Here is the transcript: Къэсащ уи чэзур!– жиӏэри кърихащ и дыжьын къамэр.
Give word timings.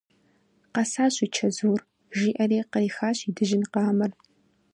Къэсащ 0.73 1.15
уи 1.19 1.27
чэзур!– 1.35 1.79
жиӏэри 2.17 2.57
кърихащ 2.71 3.17
и 3.27 3.29
дыжьын 3.35 3.63
къамэр. 3.73 4.11